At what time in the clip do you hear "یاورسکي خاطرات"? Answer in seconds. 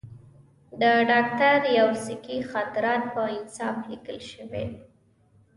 1.77-3.03